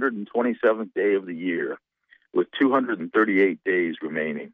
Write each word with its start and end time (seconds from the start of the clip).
127th 0.00 0.94
day 0.94 1.14
of 1.14 1.26
the 1.26 1.34
year, 1.34 1.78
with 2.32 2.48
238 2.58 3.62
days 3.64 3.96
remaining. 4.00 4.52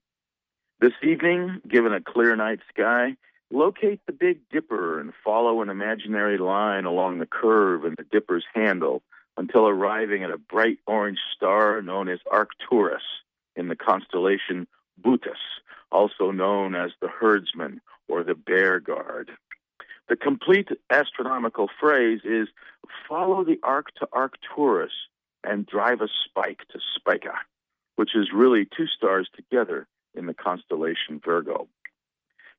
This 0.80 0.92
evening, 1.02 1.60
given 1.66 1.92
a 1.92 2.00
clear 2.00 2.34
night 2.36 2.60
sky, 2.72 3.16
locate 3.50 4.00
the 4.06 4.12
Big 4.12 4.40
Dipper 4.50 5.00
and 5.00 5.12
follow 5.24 5.62
an 5.62 5.68
imaginary 5.68 6.38
line 6.38 6.84
along 6.84 7.18
the 7.18 7.26
curve 7.26 7.84
in 7.84 7.94
the 7.96 8.04
Dipper's 8.04 8.44
handle 8.54 9.02
until 9.36 9.68
arriving 9.68 10.24
at 10.24 10.30
a 10.30 10.38
bright 10.38 10.78
orange 10.86 11.18
star 11.34 11.80
known 11.82 12.08
as 12.08 12.18
Arcturus 12.30 13.02
in 13.56 13.68
the 13.68 13.76
constellation 13.76 14.66
Bootes, 14.96 15.38
also 15.92 16.32
known 16.32 16.74
as 16.74 16.90
the 17.00 17.08
herdsman 17.08 17.80
or 18.08 18.24
the 18.24 18.34
bear 18.34 18.80
guard. 18.80 19.30
The 20.08 20.16
complete 20.16 20.68
astronomical 20.90 21.68
phrase 21.78 22.20
is 22.24 22.48
follow 23.08 23.44
the 23.44 23.58
arc 23.62 23.94
to 23.96 24.08
Arcturus 24.12 24.92
and 25.44 25.66
drive 25.66 26.00
a 26.00 26.08
spike 26.24 26.62
to 26.72 26.78
Spica, 26.96 27.34
which 27.96 28.14
is 28.14 28.32
really 28.32 28.64
two 28.64 28.86
stars 28.86 29.28
together 29.34 29.86
in 30.14 30.26
the 30.26 30.34
constellation 30.34 31.20
Virgo. 31.24 31.68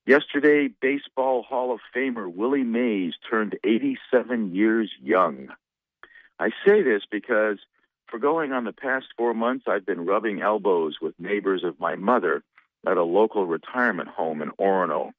Yesterday, 0.05 0.70
Baseball 0.81 1.44
Hall 1.44 1.71
of 1.71 1.81
Famer 1.95 2.31
Willie 2.34 2.63
Mays 2.63 3.13
turned 3.30 3.59
87 3.63 4.55
years 4.55 4.91
young. 5.02 5.49
I 6.40 6.49
say 6.66 6.81
this 6.81 7.04
because 7.12 7.59
for 8.07 8.18
going 8.18 8.52
on 8.54 8.63
the 8.63 8.73
past 8.73 9.07
four 9.18 9.34
months, 9.34 9.66
I've 9.68 9.85
been 9.85 10.05
rubbing 10.05 10.41
elbows 10.41 10.98
with 11.02 11.20
neighbors 11.20 11.63
of 11.63 11.80
my 11.80 11.96
mother 11.96 12.43
at 12.88 12.98
a 12.98 13.04
local 13.04 13.46
retirement 13.46 14.09
home 14.09 14.41
in 14.41 14.49
Orono, 14.52 15.12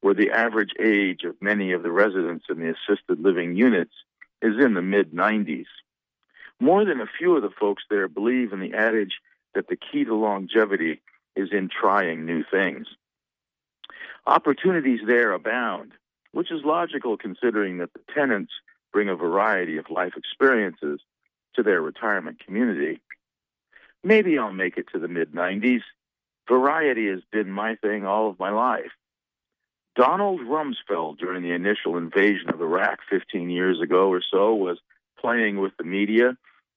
where 0.00 0.14
the 0.14 0.30
average 0.30 0.72
age 0.78 1.24
of 1.24 1.40
many 1.40 1.72
of 1.72 1.82
the 1.82 1.90
residents 1.90 2.46
in 2.48 2.60
the 2.60 2.74
assisted 2.74 3.18
living 3.18 3.56
units 3.56 3.94
is 4.42 4.54
in 4.62 4.74
the 4.74 4.82
mid 4.82 5.12
90s. 5.12 5.66
More 6.60 6.84
than 6.84 7.00
a 7.00 7.06
few 7.18 7.36
of 7.36 7.42
the 7.42 7.50
folks 7.50 7.84
there 7.90 8.08
believe 8.08 8.52
in 8.52 8.60
the 8.60 8.74
adage 8.74 9.20
that 9.54 9.68
the 9.68 9.76
key 9.76 10.04
to 10.04 10.14
longevity 10.14 11.02
is 11.34 11.50
in 11.52 11.68
trying 11.68 12.24
new 12.24 12.44
things. 12.50 12.86
Opportunities 14.26 15.00
there 15.06 15.32
abound, 15.32 15.92
which 16.32 16.50
is 16.50 16.64
logical 16.64 17.16
considering 17.16 17.78
that 17.78 17.92
the 17.92 18.00
tenants 18.14 18.52
bring 18.92 19.08
a 19.08 19.14
variety 19.14 19.76
of 19.76 19.90
life 19.90 20.14
experiences 20.16 21.00
to 21.54 21.62
their 21.62 21.80
retirement 21.82 22.38
community. 22.44 23.00
Maybe 24.02 24.38
I'll 24.38 24.52
make 24.52 24.78
it 24.78 24.86
to 24.92 24.98
the 24.98 25.08
mid 25.08 25.32
90s. 25.32 25.82
Variety 26.48 27.08
has 27.08 27.20
been 27.32 27.50
my 27.50 27.76
thing 27.76 28.06
all 28.06 28.30
of 28.30 28.38
my 28.38 28.50
life. 28.50 28.92
Donald 29.96 30.40
Rumsfeld, 30.40 31.18
during 31.18 31.42
the 31.42 31.52
initial 31.52 31.96
invasion 31.96 32.50
of 32.50 32.60
Iraq 32.60 32.98
15 33.10 33.48
years 33.48 33.80
ago 33.80 34.12
or 34.12 34.22
so, 34.30 34.54
was 34.54 34.78
playing 35.18 35.58
with 35.58 35.72
the 35.78 35.84
media, 35.84 36.36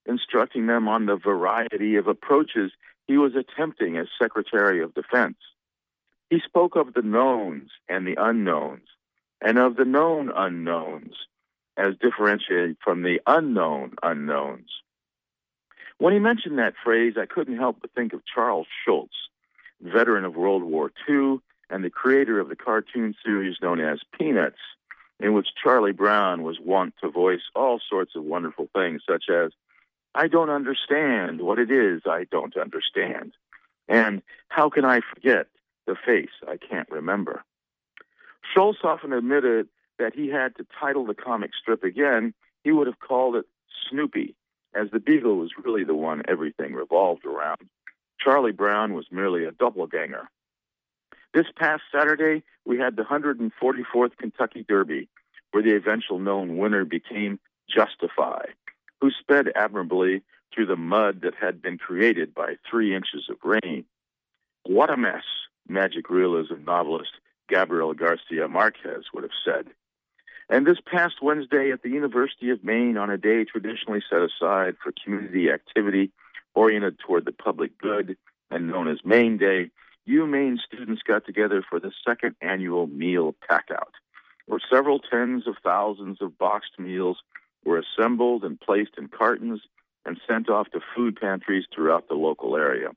instructing 0.10 0.66
them 0.66 0.88
on 0.88 1.06
the 1.06 1.16
variety 1.16 1.96
of 1.96 2.08
approaches 2.08 2.72
he 3.08 3.18
was 3.18 3.34
attempting 3.36 3.96
as 3.98 4.08
Secretary 4.22 4.82
of 4.82 4.94
Defense. 4.94 5.38
He 6.30 6.40
spoke 6.40 6.76
of 6.76 6.94
the 6.94 7.02
knowns 7.02 7.70
and 7.88 8.06
the 8.06 8.16
unknowns, 8.18 8.88
and 9.42 9.58
of 9.58 9.76
the 9.76 9.86
known 9.86 10.32
unknowns, 10.36 11.16
as 11.78 11.96
differentiated 12.02 12.78
from 12.84 13.04
the 13.04 13.22
unknown 13.26 13.94
unknowns. 14.04 14.70
When 15.98 16.14
he 16.14 16.20
mentioned 16.20 16.58
that 16.58 16.76
phrase, 16.84 17.14
I 17.20 17.26
couldn't 17.26 17.58
help 17.58 17.78
but 17.82 17.92
think 17.94 18.14
of 18.14 18.22
Charles 18.26 18.68
Schulz, 18.84 19.12
veteran 19.82 20.26
of 20.26 20.36
World 20.36 20.64
War 20.64 20.92
II 21.08 21.40
and 21.70 21.84
the 21.84 21.90
creator 21.90 22.40
of 22.40 22.50
the 22.50 22.56
cartoon 22.56 23.16
series 23.24 23.58
known 23.62 23.80
as 23.80 24.00
Peanuts, 24.18 24.60
in 25.20 25.34
which 25.34 25.48
Charlie 25.62 25.92
Brown 25.92 26.44
was 26.44 26.58
wont 26.60 26.96
to 27.02 27.10
voice 27.10 27.42
all 27.56 27.80
sorts 27.90 28.16
of 28.16 28.24
wonderful 28.24 28.70
things, 28.74 29.02
such 29.08 29.26
as, 29.30 29.52
I 30.16 30.28
don't 30.28 30.50
understand 30.50 31.42
what 31.42 31.60
it 31.60 31.72
is 31.72 32.02
I 32.06 32.26
don't 32.32 32.58
understand. 32.58 33.34
And 33.88 34.22
how 34.48 34.70
can 34.70 34.86
I 34.86 35.02
forget 35.14 35.48
the 35.88 35.96
face 35.96 36.30
I 36.48 36.58
can't 36.58 36.90
remember? 36.90 37.44
Schulz 38.54 38.78
often 38.84 39.14
admitted 39.14 39.68
that 39.98 40.16
he 40.16 40.30
had 40.30 40.56
to 40.56 40.66
title 40.80 41.06
the 41.06 41.14
comic 41.14 41.52
strip 41.60 41.84
again, 41.84 42.34
he 42.64 42.72
would 42.72 42.88
have 42.88 43.00
called 43.00 43.36
it 43.36 43.46
Snoopy, 43.90 44.36
as 44.74 44.90
the 44.92 45.00
Beagle 45.00 45.36
was 45.36 45.52
really 45.64 45.84
the 45.84 45.96
one 45.96 46.24
everything 46.28 46.74
revolved 46.74 47.26
around. 47.26 47.70
Charlie 48.20 48.52
Brown 48.52 48.94
was 48.94 49.06
merely 49.12 49.46
a 49.46 49.52
doppelganger. 49.52 50.30
This 51.34 51.46
past 51.56 51.84
Saturday, 51.94 52.44
we 52.66 52.78
had 52.78 52.96
the 52.96 53.04
144th 53.04 54.18
Kentucky 54.18 54.66
Derby, 54.68 55.08
where 55.52 55.64
the 55.64 55.76
eventual 55.76 56.20
known 56.20 56.58
winner 56.58 56.86
became 56.86 57.40
Justify, 57.70 58.46
who 59.02 59.12
sped 59.12 59.52
admirably 59.56 60.22
through 60.54 60.66
the 60.66 60.76
mud 60.76 61.22
that 61.22 61.36
had 61.36 61.62
been 61.62 61.78
created 61.78 62.34
by 62.34 62.56
three 62.70 62.96
inches 62.96 63.30
of 63.30 63.38
rain. 63.44 63.86
What 64.64 64.90
a 64.90 64.98
mess, 64.98 65.24
magic 65.68 66.10
realism 66.10 66.64
novelist 66.66 67.12
Gabriel 67.48 67.94
Garcia 67.94 68.48
Marquez 68.48 69.06
would 69.14 69.24
have 69.24 69.32
said. 69.44 69.68
And 70.50 70.66
this 70.66 70.80
past 70.86 71.22
Wednesday 71.22 71.72
at 71.72 71.84
the 71.84 71.90
University 71.90 72.50
of 72.50 72.64
Maine, 72.64 72.98
on 72.98 73.12
a 73.12 73.18
day 73.18 73.44
traditionally 73.44 74.02
set 74.10 74.22
aside 74.22 74.76
for 74.82 74.92
community 75.04 75.52
activity 75.52 76.12
oriented 76.56 76.98
toward 77.00 77.26
the 77.26 77.32
public 77.32 77.78
good 77.78 78.18
and 78.50 78.68
known 78.68 78.88
as 78.88 79.06
Maine 79.06 79.38
Day, 79.38 79.70
UMaine 80.08 80.58
students 80.58 81.04
got 81.04 81.26
together 81.26 81.64
for 81.68 81.80
the 81.80 81.92
second 82.08 82.36
annual 82.42 82.88
meal 82.88 83.36
packout, 83.50 83.94
where 84.48 84.60
several 84.72 85.00
tens 85.00 85.48
of 85.48 85.56
thousands 85.64 86.20
of 86.20 86.38
boxed 86.40 86.80
meals 86.80 87.18
were 87.66 87.80
assembled 87.82 88.44
and 88.44 88.60
placed 88.60 88.92
in 88.98 89.08
cartons 89.08 89.62
and 90.06 90.20
sent 90.28 90.50
off 90.50 90.70
to 90.72 90.80
food 90.96 91.18
pantries 91.20 91.66
throughout 91.74 92.08
the 92.08 92.16
local 92.16 92.56
area. 92.56 92.90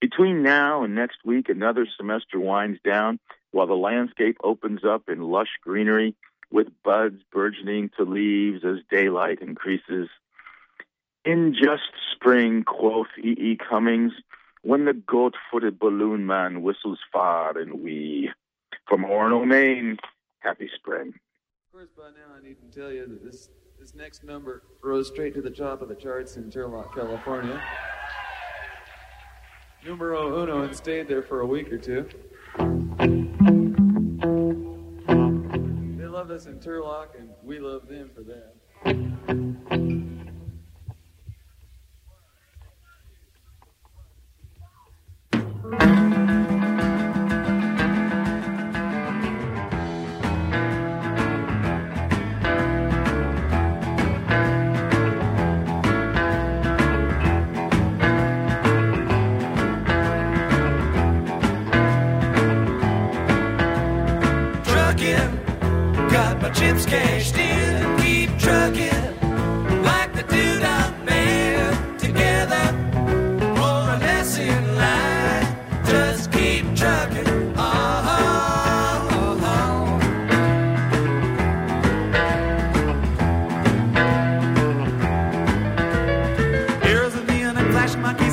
Between 0.00 0.42
now 0.42 0.82
and 0.84 0.94
next 0.94 1.18
week, 1.24 1.48
another 1.48 1.86
semester 1.96 2.40
winds 2.40 2.80
down 2.84 3.18
while 3.50 3.66
the 3.66 3.74
landscape 3.74 4.38
opens 4.42 4.84
up 4.84 5.08
in 5.08 5.20
lush 5.20 5.58
greenery 5.62 6.14
with 6.50 6.68
buds 6.82 7.22
burgeoning 7.32 7.90
to 7.96 8.04
leaves 8.04 8.64
as 8.64 8.78
daylight 8.90 9.40
increases. 9.40 10.08
In 11.24 11.54
just 11.54 11.92
spring, 12.14 12.64
quoth 12.64 13.08
E. 13.18 13.36
E. 13.38 13.56
Cummings, 13.56 14.12
when 14.62 14.84
the 14.84 14.94
goat 14.94 15.34
footed 15.50 15.78
balloon 15.78 16.26
man 16.26 16.62
whistles 16.62 16.98
far 17.12 17.56
and 17.58 17.82
wee. 17.82 18.30
From 18.88 19.04
Orono, 19.04 19.46
Maine, 19.46 19.98
happy 20.40 20.70
spring. 20.74 21.14
Of 21.72 21.74
course, 21.74 21.90
by 21.96 22.10
now 22.10 22.34
I 22.36 22.42
need 22.42 22.56
to 22.68 22.80
tell 22.80 22.90
you 22.90 23.06
that 23.06 23.24
this, 23.24 23.48
this 23.78 23.94
next 23.94 24.24
number 24.24 24.64
rose 24.82 25.06
straight 25.06 25.34
to 25.34 25.40
the 25.40 25.50
top 25.50 25.82
of 25.82 25.88
the 25.88 25.94
charts 25.94 26.36
in 26.36 26.50
Turlock, 26.50 26.92
California. 26.92 27.62
Numero 29.84 30.42
uno 30.42 30.62
and 30.62 30.74
stayed 30.74 31.06
there 31.06 31.22
for 31.22 31.42
a 31.42 31.46
week 31.46 31.72
or 31.72 31.78
two. 31.78 32.08
They 35.96 36.06
love 36.06 36.32
us 36.32 36.46
in 36.46 36.58
Turlock, 36.58 37.16
and 37.16 37.30
we 37.44 37.60
love 37.60 37.86
them 37.86 38.10
for 38.12 38.24
that. 38.24 38.56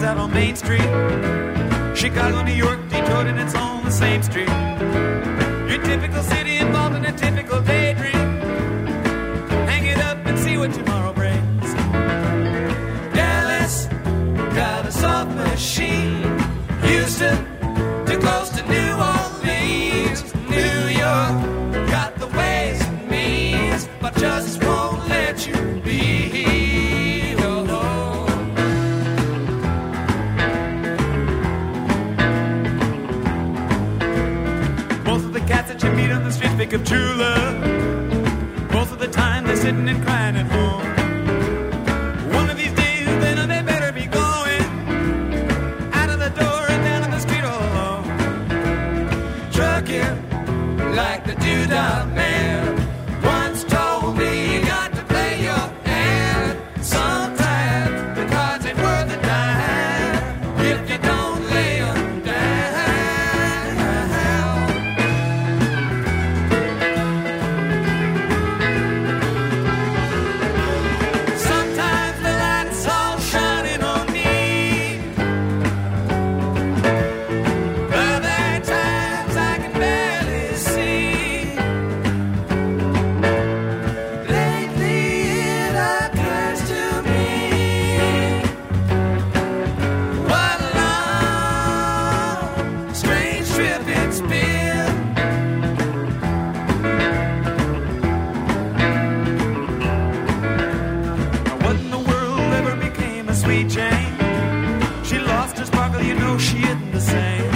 Out 0.07 0.17
on 0.17 0.31
Main 0.33 0.55
Street. 0.55 0.89
Chicago, 1.93 2.41
New 2.43 2.53
York, 2.53 2.79
Detroit, 2.87 3.27
and 3.27 3.39
it's 3.39 3.55
on 3.55 3.83
the 3.83 3.91
same 3.91 4.23
street. 4.23 4.47
Your 5.69 5.83
typical 5.83 6.23
city 6.23 6.57
involved 6.57 6.95
in 6.95 7.03
a 7.05 7.11
typical 7.11 7.59
daydream. 7.61 7.86
monster 105.47 105.65
sparkle, 105.65 106.01
you 106.01 106.13
know 106.13 106.37
she 106.37 106.57
isn't 106.57 106.91
the 106.91 106.99
same. 106.99 107.51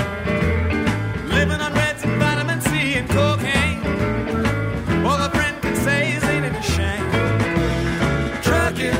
Living 1.28 1.60
on 1.60 1.74
reds 1.74 2.04
and 2.04 2.18
vitamin 2.22 2.62
C 2.62 2.94
and 3.00 3.10
cocaine. 3.10 3.80
All 5.06 5.20
a 5.28 5.30
friend 5.30 5.62
can 5.62 5.76
say 5.76 6.14
is 6.14 6.24
ain't 6.24 6.46
it 6.46 6.56
a 6.56 6.66
shame? 6.76 7.08
Trucking 8.48 9.00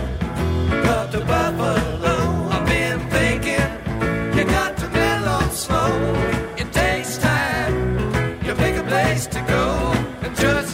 up 0.96 1.10
to 1.12 1.20
Buffalo, 1.32 2.18
I've 2.56 2.66
been 2.66 3.00
thinking 3.16 3.70
you 4.38 4.44
got 4.58 4.76
to 4.82 4.88
mellow 4.90 5.48
slow. 5.52 5.94
It 6.58 6.70
takes 6.74 7.18
time, 7.18 7.74
you 8.46 8.54
pick 8.56 8.76
a 8.76 8.84
place 8.84 9.26
to 9.28 9.40
go 9.56 9.64
and 10.24 10.36
just 10.36 10.71